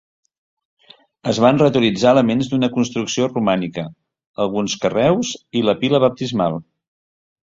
[1.31, 3.85] Es van reutilitzar elements d'una construcció romànica,
[4.45, 6.61] alguns carreus i la pila baptismal.